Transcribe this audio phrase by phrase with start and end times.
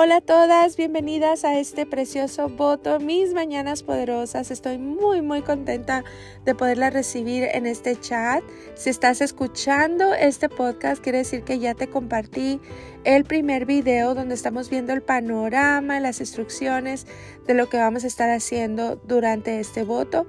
[0.00, 4.52] Hola a todas, bienvenidas a este precioso voto, mis mañanas poderosas.
[4.52, 6.04] Estoy muy, muy contenta
[6.44, 8.44] de poderla recibir en este chat.
[8.76, 12.60] Si estás escuchando este podcast, quiere decir que ya te compartí
[13.08, 17.06] el primer video donde estamos viendo el panorama, las instrucciones
[17.46, 20.26] de lo que vamos a estar haciendo durante este voto.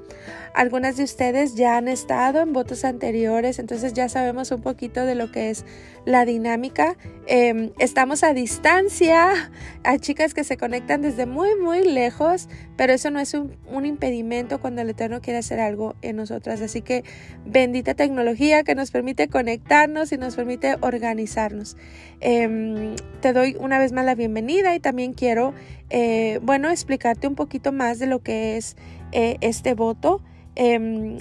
[0.54, 5.16] Algunas de ustedes ya han estado en votos anteriores, entonces ya sabemos un poquito de
[5.16, 5.66] lo que es
[6.06, 6.96] la dinámica.
[7.28, 9.52] Em, estamos a distancia,
[9.84, 14.60] hay chicas que se conectan desde muy, muy lejos, pero eso no es un, impedimento
[14.60, 16.62] cuando el Eterno quiere hacer algo en nosotras.
[16.62, 17.04] Así que
[17.46, 21.78] bendita tecnología que nos permite conectarnos y nos permite organizarnos.
[22.70, 25.54] Em, te doy una vez más la bienvenida y también quiero,
[25.90, 28.78] eh, bueno, explicarte un poquito más de lo que es
[29.12, 30.22] eh, este voto.
[30.56, 31.18] Em,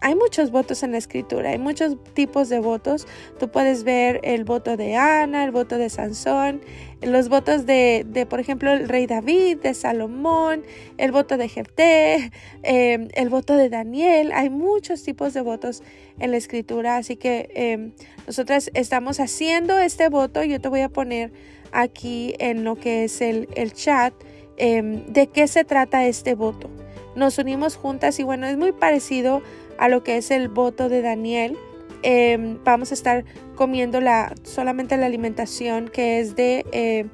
[0.00, 3.06] hay muchos votos en la escritura, hay muchos tipos de votos.
[3.38, 6.60] Tú puedes ver el voto de Ana, el voto de Sansón,
[7.06, 10.64] los votos de, por ejemplo, el rey David, de Salomón,
[10.98, 12.30] el voto de Jefté,
[12.62, 14.32] em, el voto de Daniel.
[14.32, 15.82] Hay muchos tipos de votos
[16.18, 17.92] en la escritura, así que eh,
[18.26, 20.42] nosotras estamos haciendo este voto.
[20.42, 21.32] Yo te voy a poner
[21.72, 24.14] aquí en lo que es el, el chat
[24.56, 26.70] em, de qué se trata este voto.
[27.16, 29.42] Nos unimos juntas y bueno, es muy parecido
[29.78, 31.56] a lo que es el voto de Daniel.
[32.02, 37.06] Em, vamos a estar comiendo la, solamente la alimentación que es de eh,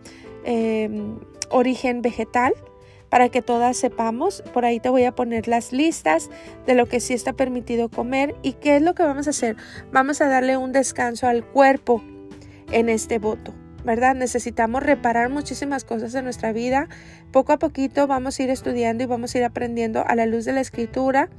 [0.44, 1.18] em,
[1.50, 2.54] origen vegetal
[3.08, 4.42] para que todas sepamos.
[4.54, 6.30] Por ahí te voy a poner las listas
[6.66, 9.56] de lo que sí está permitido comer y qué es lo que vamos a hacer.
[9.92, 12.02] Vamos a darle un descanso al cuerpo
[12.70, 13.54] en este voto.
[13.84, 14.14] ¿verdad?
[14.14, 16.88] Necesitamos reparar muchísimas cosas en nuestra vida.
[17.32, 20.44] Poco a poquito vamos a ir estudiando y vamos a ir aprendiendo a la luz
[20.44, 21.30] de la escritura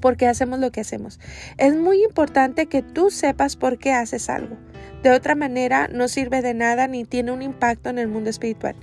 [0.00, 1.20] por qué hacemos lo que hacemos.
[1.58, 4.56] Es muy importante que tú sepas por qué haces algo.
[5.02, 8.76] De otra manera, no sirve de nada ni tiene un impacto en el mundo espiritual.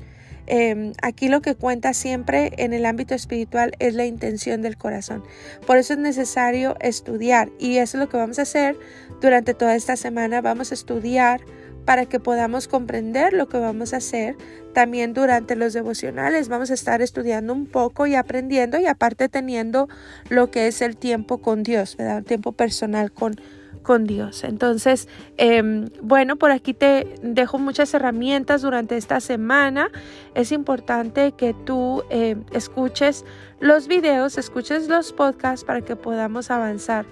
[0.50, 5.24] Em, aquí lo que cuenta siempre en el ámbito espiritual es la intención del corazón.
[5.66, 8.78] Por eso es necesario estudiar y eso es lo que vamos a hacer
[9.22, 10.42] durante toda esta semana.
[10.42, 11.42] Vamos a estudiar
[11.88, 14.36] para que podamos comprender lo que vamos a hacer.
[14.74, 19.88] También durante los devocionales vamos a estar estudiando un poco y aprendiendo y aparte teniendo
[20.28, 22.24] lo que es el tiempo con Dios, ¿verdad?
[22.24, 23.36] tiempo personal con,
[23.84, 24.44] con Dios.
[24.44, 29.90] Entonces, em, bueno, por aquí te dejo muchas herramientas durante esta semana.
[30.36, 33.24] Es importante que tú em, escuches
[33.62, 37.06] los videos, escuches los podcasts para que podamos avanzar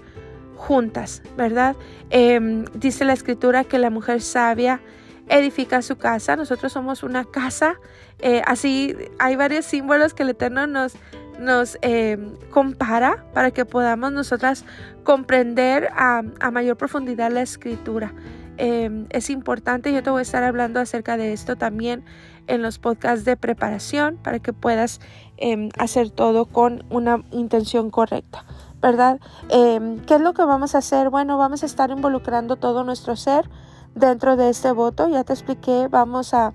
[0.56, 1.76] juntas, ¿verdad?
[2.10, 4.80] Em, dice la escritura que la mujer sabia
[5.28, 7.78] edifica su casa, nosotros somos una casa,
[8.20, 10.94] eh, así hay varios símbolos que el Eterno nos,
[11.38, 14.64] nos em, compara para que podamos nosotras
[15.04, 16.22] comprender a,
[16.52, 18.14] mayor profundidad la escritura.
[18.56, 22.04] Em, es importante, yo te voy a estar hablando acerca de esto también
[22.46, 25.00] en los podcasts de preparación para que puedas
[25.78, 28.46] hacer todo con una intención correcta.
[28.80, 29.20] ¿Verdad?
[29.48, 31.10] Em, ¿Qué es lo que vamos a hacer?
[31.10, 33.48] Bueno, vamos a estar involucrando todo nuestro ser
[33.94, 35.08] dentro de este voto.
[35.08, 36.52] Ya te expliqué, vamos a...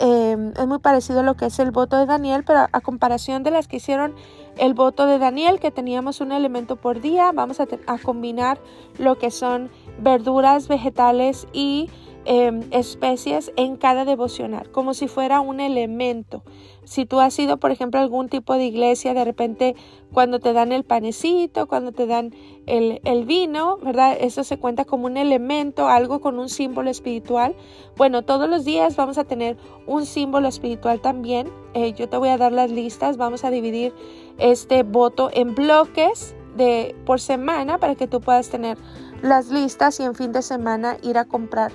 [0.00, 3.44] Em, es muy parecido a lo que es el voto de Daniel, pero a comparación
[3.44, 4.14] de las que hicieron
[4.58, 8.58] el voto de Daniel, que teníamos un elemento por día, vamos a, a combinar
[8.98, 9.70] lo que son
[10.00, 11.90] verduras, vegetales y
[12.26, 16.42] Em, especies en cada devocional, como si fuera un elemento.
[16.84, 19.76] Si tú has ido, por ejemplo, a algún tipo de iglesia, de repente
[20.10, 22.34] cuando te dan el panecito, cuando te dan
[22.64, 24.16] el, vino, ¿verdad?
[24.18, 27.56] Eso se cuenta como un elemento, algo con un símbolo espiritual.
[27.98, 31.50] Bueno, todos los días vamos a tener un símbolo espiritual también.
[31.74, 33.92] Eh, yo te voy a dar las listas, vamos a dividir
[34.38, 38.78] este voto en bloques de por semana para que tú puedas tener
[39.20, 41.72] las listas y en fin de semana ir a comprar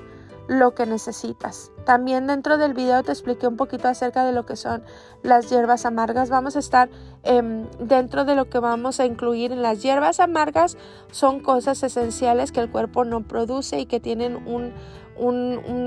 [0.49, 1.71] lo que necesitas.
[1.85, 4.83] También dentro del video te expliqué un poquito acerca de lo que son
[5.21, 6.31] las hierbas amargas.
[6.31, 6.89] Vamos a estar
[7.21, 10.75] em, dentro de lo que vamos a incluir en las hierbas amargas.
[11.11, 14.73] Son cosas esenciales que el cuerpo no produce y que tienen un,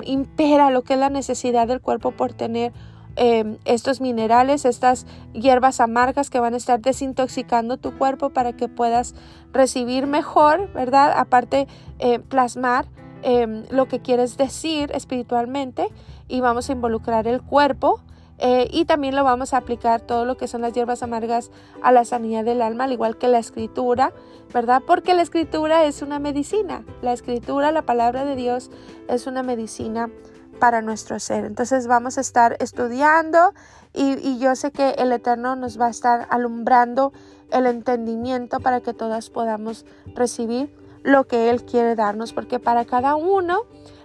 [0.05, 2.73] impera lo que es la necesidad del cuerpo por tener
[3.17, 8.69] em, estos minerales, estas hierbas amargas que van a estar desintoxicando tu cuerpo para que
[8.69, 9.17] puedas
[9.53, 11.13] recibir mejor, ¿verdad?
[11.17, 11.67] Aparte,
[11.99, 12.87] eh, plasmar
[13.23, 15.89] Em, lo que quieres decir espiritualmente
[16.27, 18.01] y vamos a involucrar el cuerpo
[18.39, 21.53] eh, y también lo vamos a aplicar todo lo que son las hierbas amargas
[21.85, 24.13] a la sanidad del alma, al igual que la escritura,
[24.53, 24.83] ¿verdad?
[24.85, 26.85] Porque la escritura es una medicina.
[27.01, 28.73] La escritura, la palabra de Dios,
[29.09, 30.11] es una medicina
[30.59, 31.45] para nuestro ser.
[31.45, 33.55] Entonces vamos a estar estudiando
[33.95, 37.13] y, y yo sé que el Eterno nos va a estar alumbrando
[37.53, 39.87] el entendimiento para que todas podamos
[40.17, 43.63] recibir lo que Él quiere darnos, porque para cada uno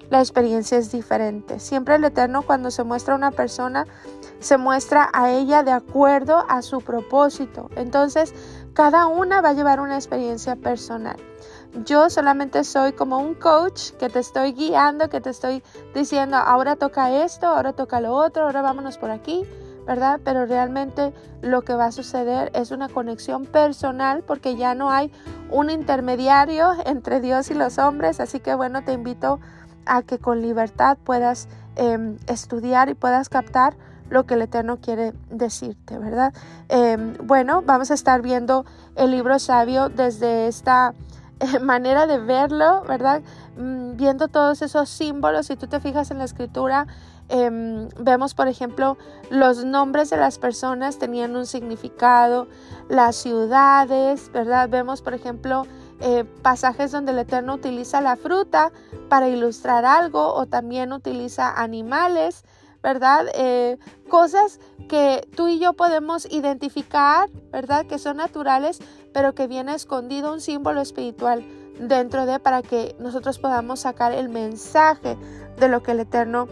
[0.10, 1.60] la experiencia es diferente.
[1.60, 3.86] Siempre el Eterno cuando se muestra a una persona,
[4.40, 7.70] se muestra a ella de acuerdo a su propósito.
[7.76, 8.34] Entonces,
[8.74, 11.18] cada una va a llevar una experiencia personal.
[11.86, 15.62] Yo solamente soy como un coach que te estoy guiando, que te estoy
[15.94, 19.46] diciendo, ahora toca esto, ahora toca lo otro, ahora vámonos por aquí,
[19.88, 20.20] ¿verdad?
[20.24, 25.12] Pero realmente lo que va a suceder es una conexión personal porque ya no hay
[25.50, 28.20] un intermediario entre Dios y los hombres.
[28.20, 29.40] Así que bueno, te invito
[29.86, 31.48] a que con libertad puedas
[31.78, 33.76] em, estudiar y puedas captar
[34.10, 36.34] lo que el Eterno quiere decirte, ¿verdad?
[36.70, 40.94] Em, bueno, vamos a estar viendo el libro sabio desde esta
[41.40, 43.22] eh, manera de verlo, ¿verdad?
[43.58, 46.88] Mm, viendo todos esos símbolos, si tú te fijas en la escritura,
[47.30, 48.98] em, vemos, por ejemplo,
[49.30, 52.48] los nombres de las personas tenían un significado,
[52.90, 54.70] las ciudades, ¿verdad?
[54.70, 55.66] Vemos, por ejemplo,
[56.00, 58.72] eh, pasajes donde el Eterno utiliza la fruta
[59.10, 62.44] para ilustrar algo o también utiliza animales,
[62.84, 63.26] ¿verdad?
[63.34, 63.78] Eh,
[64.08, 67.86] cosas que tú y yo podemos identificar, ¿verdad?
[67.88, 68.80] Que son naturales,
[69.12, 71.44] pero que viene escondido un símbolo espiritual
[71.80, 75.18] dentro de para que nosotros podamos sacar el mensaje
[75.58, 76.48] de lo que el Eterno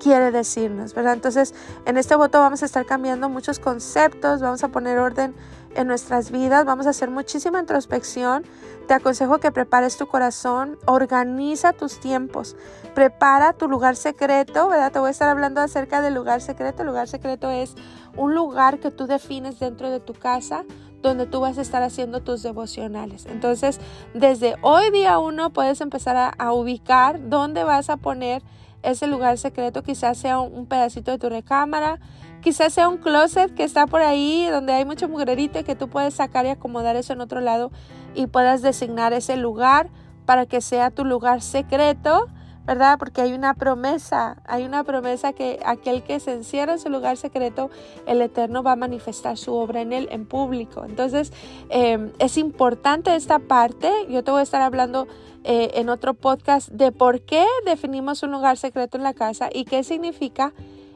[0.00, 1.12] quiere decirnos, ¿verdad?
[1.12, 1.54] Entonces,
[1.84, 5.34] en este voto vamos a estar cambiando muchos conceptos, vamos a poner orden
[5.76, 8.44] en nuestras vidas, vamos a hacer muchísima introspección.
[8.88, 12.56] Te aconsejo que prepares tu corazón, organiza tus tiempos,
[12.94, 14.90] prepara tu lugar secreto, ¿verdad?
[14.90, 16.82] Te voy a estar hablando acerca del lugar secreto.
[16.82, 17.74] El lugar secreto es
[18.16, 20.64] un lugar que tú defines dentro de tu casa
[21.02, 23.26] donde tú vas a estar haciendo tus devocionales.
[23.26, 23.80] Entonces,
[24.12, 28.42] desde hoy día uno puedes empezar a, a ubicar dónde vas a poner
[28.82, 31.98] ese lugar secreto, quizás sea un pedacito de tu recámara,
[32.42, 36.14] Quizás sea un closet que está por ahí donde hay mucho mugrerito que tú puedes
[36.14, 37.70] sacar y acomodar eso en otro lado
[38.14, 39.90] y puedas designar ese lugar
[40.24, 42.28] para que sea tu lugar secreto,
[42.70, 43.00] ¿verdad?
[43.00, 47.16] Porque hay una promesa, hay una promesa que aquel que se encierra en su lugar
[47.16, 47.68] secreto,
[48.06, 50.84] el Eterno va a manifestar su obra en él en público.
[50.84, 51.32] Entonces,
[51.68, 53.90] em, es importante esta parte.
[54.08, 55.08] Yo te voy a estar hablando
[55.42, 59.64] eh, en otro podcast de por qué definimos un lugar secreto en la casa y
[59.64, 60.52] qué significa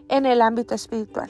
[0.09, 1.29] en el ámbito espiritual.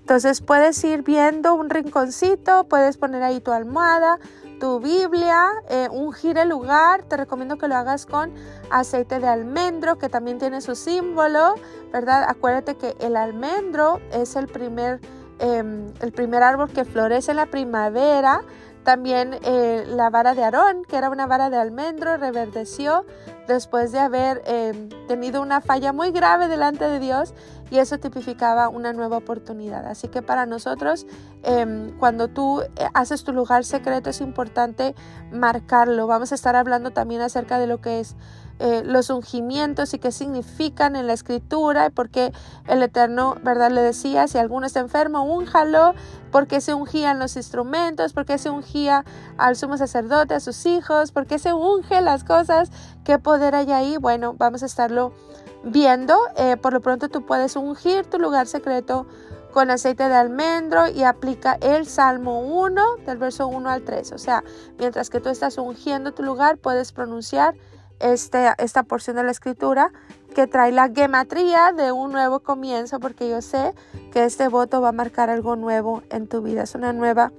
[0.00, 4.18] Entonces puedes ir viendo un rinconcito, puedes poner ahí tu almohada,
[4.58, 7.02] tu Biblia, eh, ungir el lugar.
[7.02, 8.32] Te recomiendo que lo hagas con
[8.70, 11.54] aceite de almendro, que también tiene su símbolo,
[11.92, 12.24] ¿verdad?
[12.28, 15.00] Acuérdate que el almendro es el primer,
[15.38, 18.42] em, el primer árbol que florece en la primavera.
[18.84, 23.04] También eh, la vara de Aarón, que era una vara de almendro, reverdeció
[23.48, 27.34] después de haber em, tenido una falla muy grave delante de Dios
[27.70, 29.86] y eso tipificaba una nueva oportunidad.
[29.86, 31.06] Así que para nosotros,
[31.42, 34.94] em, cuando tú eh, haces tu lugar secreto, es importante
[35.32, 36.06] marcarlo.
[36.06, 38.16] Vamos a estar hablando también acerca de lo que es
[38.58, 42.32] eh, los ungimientos y qué significan en la escritura y por qué
[42.66, 43.70] el Eterno, ¿verdad?
[43.70, 45.92] Le decía, si alguno está enfermo, únjalo,
[46.32, 49.04] por qué se ungían los instrumentos, por qué se ungía
[49.36, 52.70] al sumo sacerdote, a sus hijos, por qué se unge las cosas,
[53.04, 53.98] qué poder hay ahí.
[53.98, 55.12] Bueno, vamos a estarlo
[55.66, 56.16] viendo.
[56.36, 59.06] Eh, por lo pronto tú puedes ungir tu lugar secreto
[59.52, 64.12] con aceite de almendro y aplica el Salmo 1 del verso 1 al 3.
[64.12, 64.44] O sea,
[64.78, 67.54] mientras que tú estás ungiendo tu lugar, puedes pronunciar
[67.98, 69.92] este, esta porción de la escritura
[70.34, 73.72] que trae la gematría de un nuevo comienzo, porque yo sé
[74.12, 76.64] que este voto va a marcar algo nuevo en tu vida.
[76.64, 77.32] Es una nueva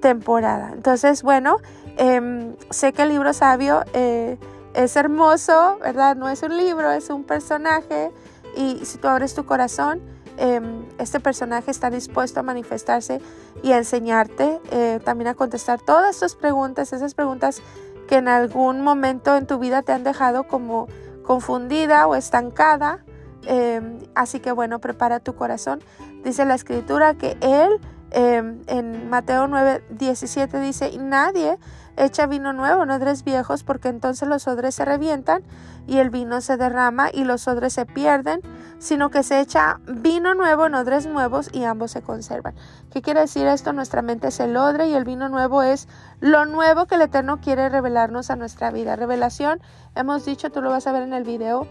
[0.00, 0.72] temporada.
[0.72, 1.58] Entonces, bueno,
[1.96, 3.84] em, sé que el libro sabio...
[3.94, 4.36] Eh,
[4.74, 6.16] es hermoso, ¿verdad?
[6.16, 8.10] No es un libro, es un personaje
[8.56, 10.00] y si tú abres tu corazón,
[10.36, 13.20] em, este personaje está dispuesto a manifestarse
[13.62, 17.62] y a enseñarte, eh, también a contestar todas tus preguntas, esas preguntas
[18.08, 20.88] que en algún momento en tu vida te han dejado como
[21.22, 23.04] confundida o estancada.
[23.46, 25.80] Em, así que bueno, prepara tu corazón.
[26.24, 31.58] Dice la escritura que Él em, en Mateo 9, 17 dice, nadie
[31.96, 35.42] Echa vino nuevo, no odres viejos, porque entonces los odres se revientan
[35.86, 38.40] y el vino se derrama y los odres se pierden,
[38.78, 42.54] sino que se echa vino nuevo en odres nuevos y ambos se conservan.
[42.90, 43.72] ¿Qué quiere decir esto?
[43.72, 45.88] Nuestra mente es el odre y el vino nuevo es
[46.20, 48.96] lo nuevo que el Eterno quiere revelarnos a nuestra vida.
[48.96, 49.60] Revelación,
[49.94, 51.66] hemos dicho, tú lo vas a ver en el video,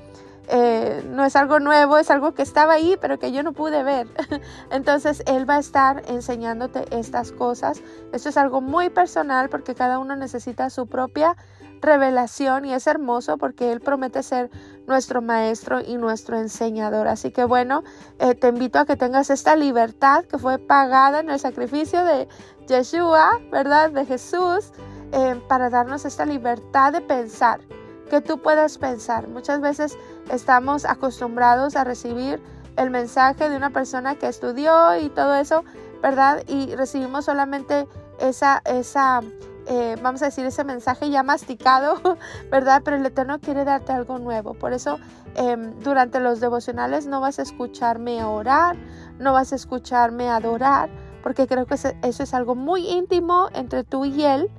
[0.47, 3.83] eh, no es algo nuevo, es algo que estaba ahí, pero que yo no pude
[3.83, 4.07] ver.
[4.71, 7.81] Entonces Él va a estar enseñándote estas cosas.
[8.11, 11.35] Esto es algo muy personal porque cada uno necesita su propia
[11.81, 14.49] revelación y es hermoso porque Él promete ser
[14.87, 17.07] nuestro maestro y nuestro enseñador.
[17.07, 17.83] Así que bueno,
[18.19, 22.27] eh, te invito a que tengas esta libertad que fue pagada en el sacrificio de
[22.67, 23.91] Yeshua, ¿verdad?
[23.91, 24.71] De Jesús,
[25.11, 27.61] eh, para darnos esta libertad de pensar
[28.11, 29.29] que tú puedas pensar.
[29.29, 29.97] Muchas veces
[30.29, 32.43] estamos acostumbrados a recibir
[32.75, 35.63] el mensaje de una persona que estudió y todo eso,
[36.01, 36.43] ¿verdad?
[36.45, 37.87] Y recibimos solamente
[38.19, 39.21] esa, esa
[39.65, 42.01] eh, vamos a decir, ese mensaje ya masticado,
[42.51, 42.81] ¿verdad?
[42.83, 44.55] Pero el Eterno quiere darte algo nuevo.
[44.55, 44.99] Por eso,
[45.35, 48.75] em, durante los devocionales no vas a escucharme orar,
[49.19, 50.89] no vas a escucharme adorar,
[51.23, 54.51] porque creo que eso es algo muy íntimo entre tú y Él.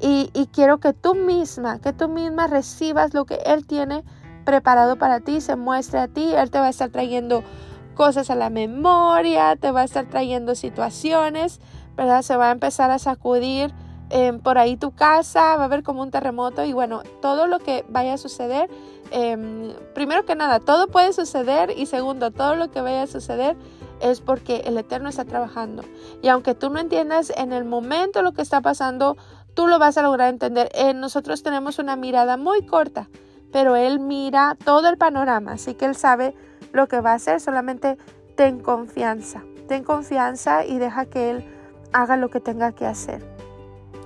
[0.00, 4.02] Y, quiero que tú misma, que tú misma recibas lo que Él tiene
[4.44, 6.32] preparado para ti, se muestre a ti.
[6.34, 7.44] Él te va a estar trayendo
[7.94, 11.60] cosas a la memoria, te va a estar trayendo situaciones,
[11.96, 12.22] ¿verdad?
[12.22, 13.74] Se va a empezar a sacudir
[14.12, 17.60] Em, por ahí tu casa, va a haber como un terremoto y bueno, todo lo
[17.60, 18.68] que vaya a suceder,
[19.12, 23.56] em, primero que nada, todo puede suceder y segundo, todo lo que vaya a suceder
[24.00, 25.84] es porque el Eterno está trabajando.
[26.22, 29.16] Y aunque tú no entiendas en el momento lo que está pasando,
[29.60, 30.70] tú lo vas a lograr entender.
[30.72, 33.10] Eh, nosotros tenemos una mirada muy corta,
[33.52, 36.34] pero Él mira todo el panorama, así que Él sabe
[36.72, 37.98] lo que va a hacer, solamente
[38.36, 41.44] ten confianza, ten confianza y deja que Él
[41.92, 43.22] haga lo que tenga que hacer.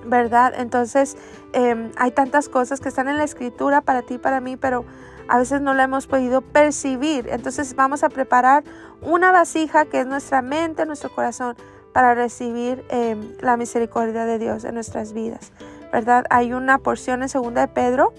[0.04, 0.54] ¿verdad?
[0.56, 1.16] Entonces
[1.52, 4.84] em, hay tantas cosas que están en la escritura para ti, para mí, pero
[5.28, 7.28] a veces no la hemos podido percibir.
[7.28, 8.64] Entonces vamos a preparar
[9.02, 11.54] una vasija que es nuestra mente, nuestro corazón,
[11.94, 15.52] para recibir em, la misericordia de Dios en nuestras vidas,
[15.92, 16.24] ¿verdad?
[16.28, 18.12] Hay una porción en segunda de Pedro.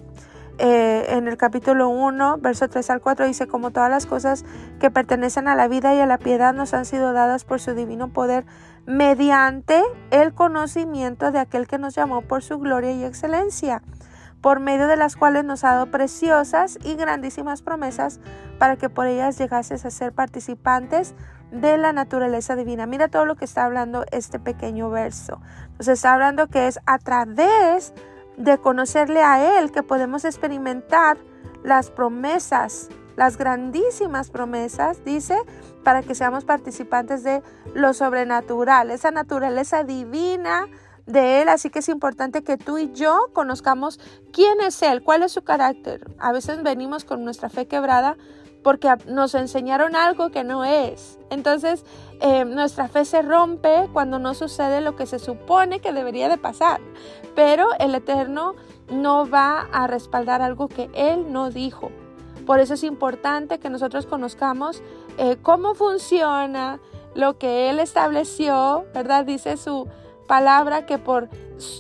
[0.58, 4.46] Eh, en el capítulo 1, verso 3 al 4 dice, como todas las cosas
[4.80, 7.76] que pertenecen a la vida y a la piedad nos han sido dadas por su
[7.76, 8.46] divino poder,
[8.86, 13.82] mediante el conocimiento de aquel que nos llamó por su gloria y excelencia,
[14.40, 18.22] por medio de las cuales nos ha dado preciosas y grandísimas promesas
[18.58, 21.14] para que por ellas llegases a ser participantes
[21.52, 22.86] de la naturaleza divina.
[22.86, 25.42] Mira todo lo que está hablando este pequeño verso.
[25.78, 27.94] Nos está hablando que es a través
[28.38, 31.18] de conocerle a Él que podemos experimentar
[31.64, 35.38] las promesas las grandísimas promesas, dice,
[35.84, 37.42] para que seamos participantes de
[37.74, 40.68] lo sobrenatural, esa naturaleza divina
[41.06, 41.50] de Él.
[41.50, 44.00] Así que es importante que tú y yo conozcamos
[44.34, 46.10] quién es Él, cuál es su carácter.
[46.20, 48.18] A veces venimos con nuestra fe quebrada
[48.66, 51.20] porque nos enseñaron algo que no es.
[51.30, 51.86] Entonces,
[52.20, 56.40] eh, nuestra fe se rompe cuando no sucede lo que se supone que debería de
[56.40, 56.82] pasar.
[57.36, 58.56] Pero el Eterno
[58.90, 61.92] no va a respaldar algo que Él no dijo.
[62.48, 64.82] Por eso es importante que nosotros conozcamos
[65.20, 66.80] eh, cómo funciona
[67.14, 69.26] lo que Él estableció, ¿verdad?
[69.26, 69.88] Dice su
[70.28, 71.30] palabra que por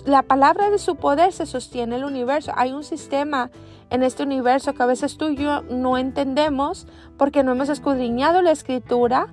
[0.05, 2.51] la palabra de su poder se sostiene el universo.
[2.55, 3.49] Hay un sistema
[3.89, 6.87] en este universo que a veces tú y yo no entendemos
[7.17, 9.27] porque no hemos escudriñado la escritura,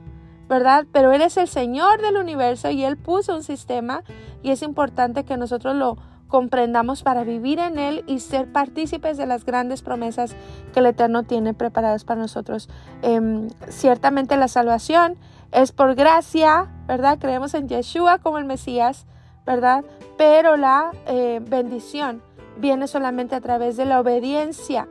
[0.48, 0.86] ¿verdad?
[0.92, 4.02] Pero Él es el Señor del universo y Él puso un sistema
[4.42, 5.96] y es importante que nosotros lo
[6.28, 10.34] comprendamos para vivir en Él y ser partícipes de las grandes promesas
[10.72, 12.70] que el Eterno tiene preparadas para nosotros.
[13.02, 15.18] Em, ciertamente la salvación
[15.52, 17.18] es por gracia, ¿verdad?
[17.18, 19.06] Creemos en Yeshua como el Mesías,
[19.44, 19.84] ¿verdad?
[20.16, 22.22] Pero la eh, bendición
[22.58, 24.88] viene solamente a través de la obediencia.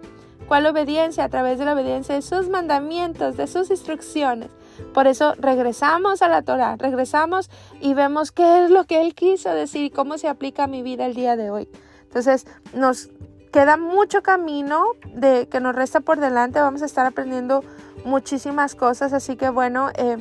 [0.48, 1.24] ¿Cuál obediencia?
[1.24, 4.50] A través de la obediencia de sus mandamientos, de sus instrucciones.
[4.94, 7.50] Por eso regresamos a la Torah, regresamos
[7.80, 10.82] y vemos qué es lo que Él quiso decir y cómo se aplica a mi
[10.82, 11.70] vida el día de hoy.
[12.04, 13.10] Entonces, nos
[13.52, 16.60] queda mucho camino de que nos resta por delante.
[16.60, 17.64] Vamos a estar aprendiendo
[18.04, 20.18] muchísimas cosas, así que bueno, eh,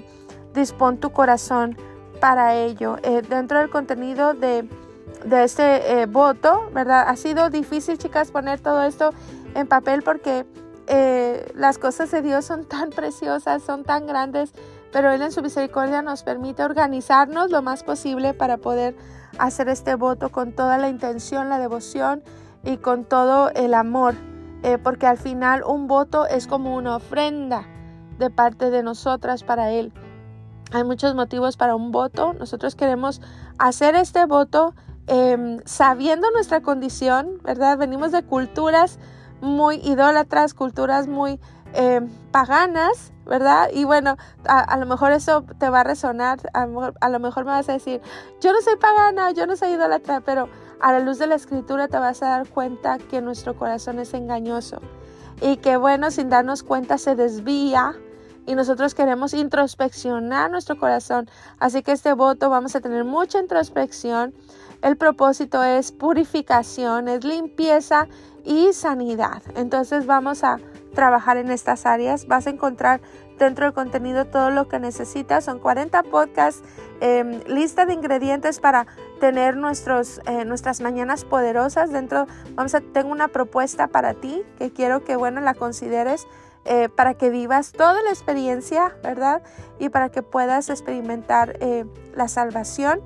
[0.54, 1.76] dispón tu corazón
[2.20, 2.98] para ello.
[3.02, 4.68] Eh, dentro del contenido de,
[5.30, 7.04] este eh, voto, ¿verdad?
[7.08, 9.12] Ha sido difícil, chicas, poner todo esto
[9.54, 10.46] en papel porque
[10.86, 14.52] eh, las cosas de Dios son tan preciosas, son tan grandes,
[14.92, 18.96] pero Él en su misericordia nos permite organizarnos lo más posible para poder
[19.38, 22.22] hacer este voto con toda la intención, la devoción
[22.64, 24.14] y con todo el amor,
[24.62, 27.66] eh, porque al final un voto es como una ofrenda
[28.18, 29.92] de parte de nosotras para Él.
[30.72, 32.32] Hay muchos motivos para un voto.
[32.32, 33.20] Nosotros queremos
[33.58, 34.74] hacer este voto
[35.06, 37.78] em, sabiendo nuestra condición, ¿verdad?
[37.78, 38.98] Venimos de culturas
[39.40, 41.40] muy idólatras, culturas muy
[41.74, 43.68] eh, paganas, ¿verdad?
[43.72, 47.68] Y bueno, a, lo mejor eso te va a resonar, a, lo mejor me vas
[47.68, 48.00] a decir,
[48.40, 50.48] yo no soy pagana, yo no soy idólatra, pero
[50.80, 54.14] a la luz de la escritura te vas a dar cuenta que nuestro corazón es
[54.14, 54.80] engañoso
[55.40, 57.94] y que bueno, sin darnos cuenta se desvía
[58.46, 61.30] y nosotros queremos introspeccionar nuestro corazón.
[61.58, 64.34] Así que este voto vamos a tener mucha introspección.
[64.82, 68.08] El propósito es purificación, es limpieza
[68.44, 69.42] y sanidad.
[69.54, 70.58] Entonces vamos a
[70.94, 72.26] trabajar en estas áreas.
[72.26, 73.00] Vas a encontrar
[73.38, 75.44] dentro del contenido todo lo que necesitas.
[75.44, 76.62] Son 40 podcasts,
[77.00, 78.86] em, lista de ingredientes para
[79.20, 81.92] tener nuestros, eh, nuestras mañanas poderosas.
[81.92, 86.26] Dentro, vamos a, tengo una propuesta para ti que quiero que, bueno, la consideres.
[86.94, 89.42] para que vivas toda la experiencia, ¿verdad?
[89.78, 91.58] Y para que puedas experimentar
[92.14, 93.00] la salvación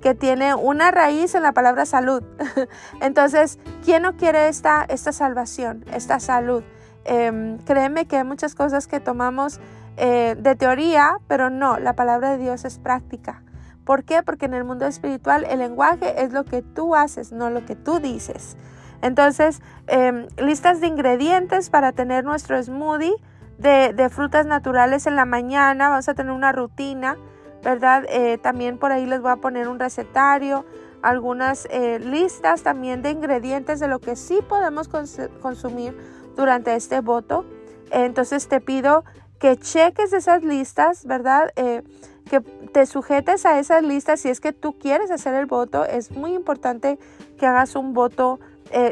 [0.00, 2.22] que tiene una raíz en la palabra salud.
[3.00, 6.62] Entonces, ¿quién no quiere esta, esta salvación, esta salud?
[7.04, 9.60] Em, créeme que hay muchas cosas que tomamos
[9.96, 13.42] eh, de teoría, pero no, la palabra de Dios es práctica.
[13.84, 14.22] ¿Por qué?
[14.22, 17.76] Porque en el mundo espiritual el lenguaje es lo que tú haces, no lo que
[17.76, 18.56] tú dices.
[19.02, 23.14] Entonces, em, listas de ingredientes para tener nuestro smoothie
[23.58, 25.88] de, de, frutas naturales en la mañana.
[25.88, 27.16] Vamos a tener una rutina,
[27.62, 28.04] ¿verdad?
[28.08, 30.64] Eh, también por ahí les voy a poner un recetario,
[31.02, 35.96] algunas eh, listas también de ingredientes de lo que sí podemos consumir
[36.36, 37.44] durante este voto.
[37.90, 39.04] Entonces te pido
[39.38, 41.50] que cheques esas listas, ¿verdad?
[41.56, 41.82] Eh,
[42.28, 45.84] que te sujetes a esas listas si es que tú quieres hacer el voto.
[45.84, 46.98] Es muy importante
[47.38, 48.38] que hagas un voto,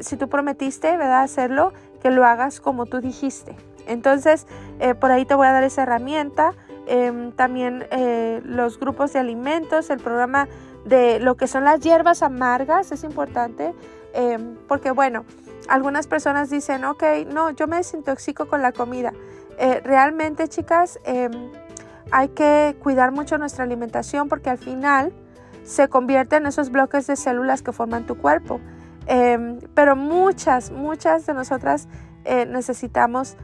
[0.01, 1.23] si tú prometiste, ¿verdad?
[1.23, 1.73] Hacerlo,
[2.03, 3.55] que lo hagas como tú dijiste.
[3.87, 4.49] Entonces,
[4.99, 6.55] por ahí te voy a dar esa herramienta.
[6.90, 7.87] Em, también
[8.45, 10.49] los grupos de alimentos, el programa
[10.85, 13.75] de lo que son las hierbas amargas, es importante,
[14.14, 15.25] em, porque bueno,
[15.68, 17.02] algunas personas dicen, ok,
[17.33, 19.12] no, yo me desintoxico con la comida.
[19.59, 21.30] Eh, realmente, chicas, em,
[22.11, 25.12] hay que cuidar mucho nuestra alimentación porque al final
[25.64, 28.61] se convierte en esos bloques de células que forman tu cuerpo.
[29.75, 31.88] Pero muchas, muchas de nosotras
[32.26, 33.37] eh, necesitamos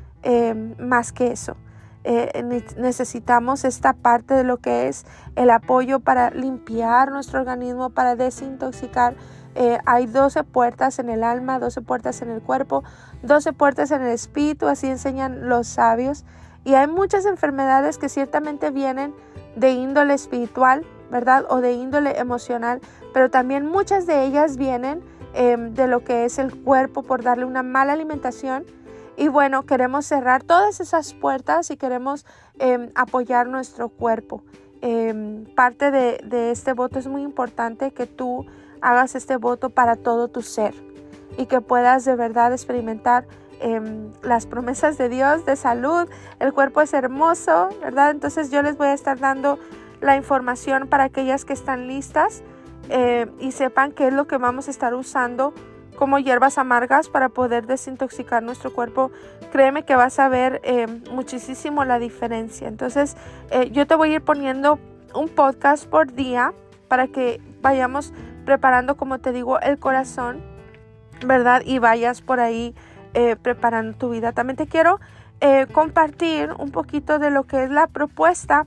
[0.78, 1.56] más que eso.
[2.04, 2.42] Eh,
[2.76, 5.06] necesitamos esta parte de lo que es
[5.36, 9.16] el apoyo para limpiar nuestro organismo, para desintoxicar
[9.54, 12.82] eh, hay 12 puertas en el alma, 12 puertas en el cuerpo,
[13.22, 16.24] 12 puertas en el espíritu, así enseñan los sabios.
[16.64, 19.14] Y hay muchas enfermedades que ciertamente vienen
[19.54, 21.44] de índole espiritual, ¿verdad?
[21.48, 22.80] O de índole emocional,
[23.12, 25.02] pero también muchas de ellas vienen
[25.34, 28.64] em, de lo que es el cuerpo por darle una mala alimentación.
[29.16, 32.26] Y bueno, queremos cerrar todas esas puertas y queremos
[32.58, 34.42] em, apoyar nuestro cuerpo.
[34.80, 38.44] Em, parte de, este voto es muy importante que tú
[38.80, 40.74] hagas este voto para todo tu ser
[41.38, 43.26] y que puedas de verdad experimentar
[43.60, 46.08] em, las promesas de Dios de salud.
[46.40, 48.10] El cuerpo es hermoso, ¿verdad?
[48.10, 49.58] Entonces yo les voy a estar dando
[50.00, 52.42] la información para aquellas que están listas
[52.90, 55.54] eh, y sepan qué es lo que vamos a estar usando
[55.96, 59.10] como hierbas amargas para poder desintoxicar nuestro cuerpo.
[59.52, 62.68] Créeme que vas a ver em, muchísimo la diferencia.
[62.68, 63.16] Entonces
[63.50, 64.78] eh, yo te voy a ir poniendo
[65.14, 66.52] un podcast por día
[66.88, 68.12] para que vayamos
[68.44, 70.42] preparando, como te digo, el corazón,
[71.26, 71.62] ¿verdad?
[71.64, 72.74] Y vayas por ahí
[73.14, 74.32] eh, preparando tu vida.
[74.32, 75.00] También te quiero
[75.40, 78.66] eh, compartir un poquito de lo que es la propuesta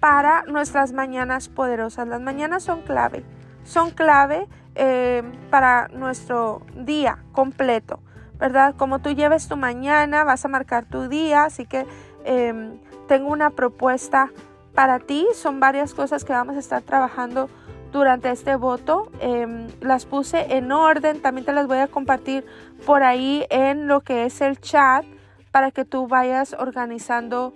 [0.00, 2.08] para nuestras mañanas poderosas.
[2.08, 3.24] Las mañanas son clave,
[3.64, 8.00] son clave eh, para nuestro día completo,
[8.38, 8.74] ¿verdad?
[8.76, 11.86] Como tú lleves tu mañana, vas a marcar tu día, así que
[12.24, 12.78] em,
[13.08, 14.30] tengo una propuesta
[14.74, 15.26] para ti.
[15.34, 17.50] Son varias cosas que vamos a estar trabajando
[17.92, 19.10] durante este voto.
[19.20, 22.46] Em, las puse en orden, también te las voy a compartir
[22.86, 25.04] por ahí en lo que es el chat
[25.50, 27.52] para que tú vayas organizando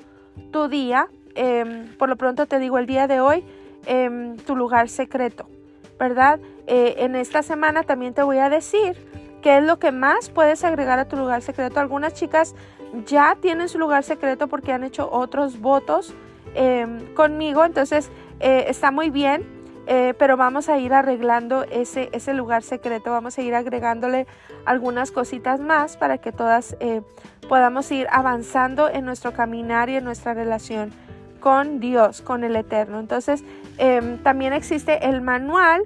[0.50, 1.08] tu día.
[1.36, 3.44] Em, por lo pronto te digo el día de hoy,
[4.46, 5.46] tu lugar secreto,
[5.98, 6.40] ¿verdad?
[6.66, 8.96] Eh, en esta semana también te voy a decir
[9.42, 11.80] qué es lo que más puedes agregar a tu lugar secreto.
[11.80, 12.54] Algunas chicas
[13.06, 16.14] ya tienen su lugar secreto porque han hecho otros votos
[17.16, 19.44] conmigo, entonces eh, está muy bien
[19.86, 24.26] eh, pero vamos a ir arreglando ese, ese lugar secreto, vamos a ir agregándole
[24.64, 27.02] algunas cositas más para que todas eh,
[27.48, 30.90] podamos ir avanzando en nuestro caminar y en nuestra relación
[31.44, 32.98] con Dios, con el Eterno.
[32.98, 33.44] Entonces,
[33.76, 35.82] em, también existe el manual,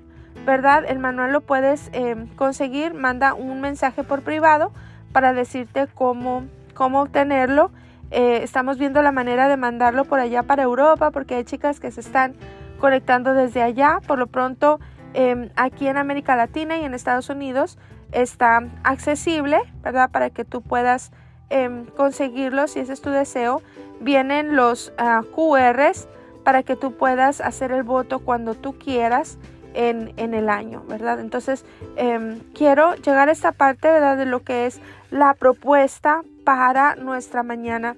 [0.46, 0.84] ¿verdad?
[0.86, 4.70] El manual lo puedes em, conseguir, manda un mensaje por privado
[5.10, 6.44] para decirte cómo,
[6.74, 7.72] cómo obtenerlo.
[8.12, 11.90] Eh, estamos viendo la manera de mandarlo por allá para Europa porque hay chicas que
[11.90, 12.36] se están
[12.78, 13.98] conectando desde allá.
[14.06, 14.78] Por lo pronto,
[15.12, 17.78] em, aquí en América Latina y en Estados Unidos
[18.12, 20.08] está accesible, ¿verdad?
[20.12, 21.10] Para que tú puedas
[21.50, 23.62] em, conseguirlo si ese es tu deseo.
[24.00, 26.08] Vienen los uh, QRs
[26.44, 29.38] para que tú puedas hacer el voto cuando tú quieras
[29.74, 31.20] en, en el año, ¿verdad?
[31.20, 31.64] Entonces,
[31.96, 34.16] em, quiero llegar a esta parte, ¿verdad?
[34.16, 34.80] De lo que es
[35.10, 37.96] la propuesta para nuestra mañana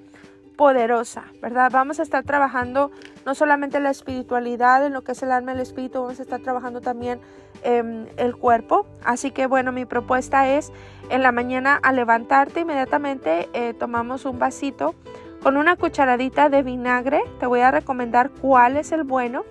[0.61, 1.71] poderosa, ¿verdad?
[1.73, 2.91] Vamos a estar trabajando
[3.25, 6.23] no solamente la espiritualidad, en lo que es el alma y el espíritu, vamos a
[6.23, 7.19] estar trabajando también
[7.63, 8.85] em, el cuerpo.
[9.03, 10.71] Así que bueno, mi propuesta es
[11.09, 14.95] en la mañana al levantarte inmediatamente eh, tomamos un vasito
[15.43, 17.23] con una cucharadita de vinagre.
[17.39, 19.45] Te voy a recomendar cuál es el bueno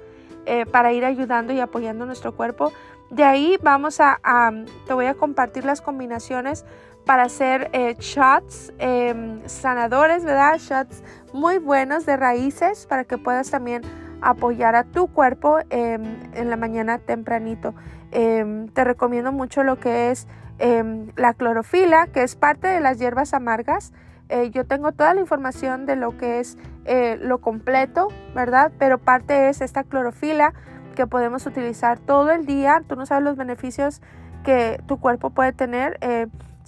[0.45, 2.71] eh, para ir ayudando y apoyando nuestro cuerpo.
[3.09, 4.19] De ahí vamos a,
[4.85, 6.65] te voy a compartir las combinaciones
[7.05, 10.57] para hacer eh, shots em, sanadores, ¿verdad?
[10.57, 13.81] Shots muy buenos de raíces para que puedas también
[14.21, 17.73] apoyar a tu cuerpo em, en la mañana tempranito.
[18.11, 20.27] Em, te recomiendo mucho lo que es
[21.15, 23.93] la clorofila, que es parte de las hierbas amargas.
[24.29, 28.71] Eh, yo tengo toda la información de lo que es eh, lo completo, ¿verdad?
[28.77, 30.53] Pero parte es esta clorofila
[30.95, 32.83] que podemos utilizar todo el día.
[32.87, 34.01] Tú no sabes los beneficios
[34.43, 35.97] que tu cuerpo puede tener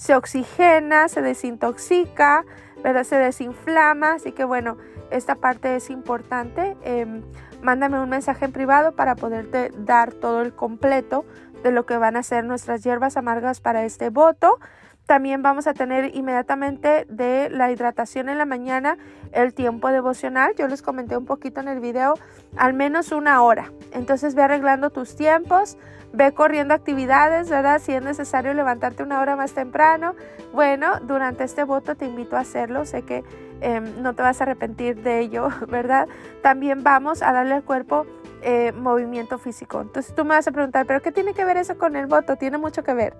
[0.01, 2.43] se oxigena, se desintoxica,
[2.83, 3.03] ¿verdad?
[3.03, 4.13] se desinflama.
[4.13, 4.77] Así que bueno,
[5.11, 6.75] esta parte es importante.
[6.81, 7.21] Em,
[7.61, 11.23] mándame un mensaje en privado para poderte dar todo el completo
[11.61, 14.57] de lo que van a ser nuestras hierbas amargas para este voto.
[15.05, 18.97] También vamos a tener inmediatamente de la hidratación en la mañana
[19.33, 20.55] el tiempo devocional.
[20.57, 22.15] Yo les comenté un poquito en el video,
[22.57, 23.71] al menos una hora.
[23.91, 25.77] Entonces ve arreglando tus tiempos,
[26.13, 27.79] ve corriendo actividades, ¿verdad?
[27.81, 30.15] Si es necesario levantarte una hora más temprano.
[30.53, 32.85] Bueno, durante este voto te invito a hacerlo.
[32.85, 33.23] Sé que
[33.61, 36.07] em, no te vas a arrepentir de ello, ¿verdad?
[36.41, 38.05] También vamos a darle al cuerpo
[38.41, 39.81] eh, movimiento físico.
[39.81, 42.37] Entonces tú me vas a preguntar, ¿pero qué tiene que ver eso con el voto?
[42.37, 43.13] Tiene mucho que ver.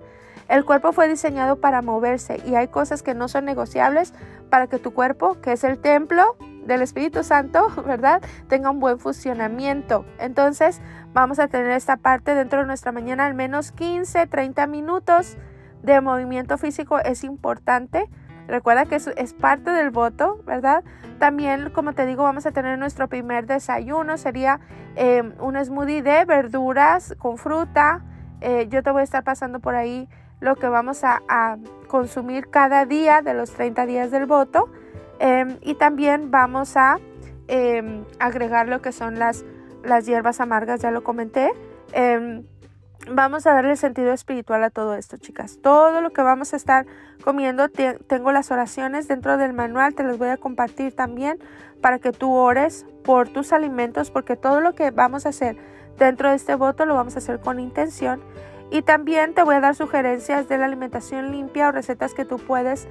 [0.48, 4.12] El cuerpo fue diseñado para moverse y hay cosas que no son negociables
[4.50, 8.22] para que tu cuerpo, que es el templo del Espíritu Santo, ¿verdad?
[8.48, 10.04] Tenga un buen funcionamiento.
[10.18, 10.80] Entonces,
[11.12, 15.36] vamos a tener esta parte dentro de nuestra mañana, al menos 15, 30 minutos
[15.82, 18.08] de movimiento físico es importante.
[18.48, 20.84] Recuerda que es, parte del voto, ¿verdad?
[21.18, 24.18] También, como te digo, vamos a tener nuestro primer desayuno.
[24.18, 24.60] Sería
[24.96, 28.02] em, un smoothie de verduras con fruta.
[28.40, 30.08] Eh, yo te voy a estar pasando por ahí
[30.40, 31.20] lo que vamos a,
[31.86, 34.70] consumir cada día de los 30 días del voto.
[35.22, 36.98] Em, y también vamos a
[37.46, 39.44] em, agregar lo que son las,
[39.84, 41.52] las hierbas amargas, ya lo comenté.
[41.92, 42.44] Em,
[43.08, 45.60] vamos a darle sentido espiritual a todo esto, chicas.
[45.62, 46.86] Todo lo que vamos a estar
[47.22, 51.38] comiendo, tengo las oraciones dentro del manual, te las voy a compartir también
[51.80, 55.56] para que tú ores por tus alimentos, porque todo lo que vamos a hacer
[55.98, 58.20] dentro de este voto lo vamos a hacer con intención.
[58.72, 62.38] Y también te voy a dar sugerencias de la alimentación limpia o recetas que tú
[62.38, 62.88] puedes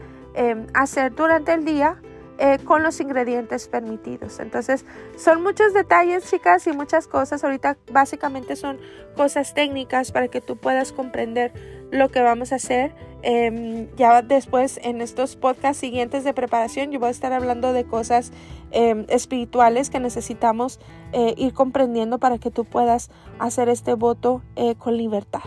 [0.74, 1.98] hacer durante el día
[2.44, 4.40] eh, con los ingredientes permitidos.
[4.40, 4.84] Entonces,
[5.16, 7.44] son muchos detalles, chicas, y muchas cosas.
[7.44, 8.80] Ahorita básicamente son
[9.16, 11.54] cosas técnicas para que tú puedas comprender
[11.92, 12.96] lo que vamos a hacer.
[13.22, 17.84] Em, ya después en estos podcasts siguientes de preparación yo voy a estar hablando de
[17.84, 18.32] cosas
[18.72, 20.80] em, espirituales que necesitamos
[21.12, 25.44] eh, ir comprendiendo para que tú puedas hacer este voto eh, con libertad.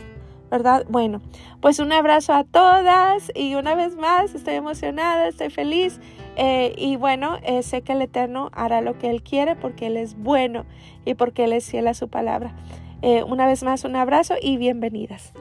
[0.55, 0.87] ¿Verdad?
[0.89, 1.21] Bueno,
[1.61, 5.99] pues un abrazo a todas y una vez más estoy emocionada, estoy feliz
[6.37, 9.97] eh, y bueno, eh, sé que el Eterno hará lo que Él quiere porque Él
[9.97, 10.65] es bueno
[11.05, 12.55] y porque Él es fiel a su palabra.
[13.03, 15.33] Eh, una vez más un abrazo y bienvenidas.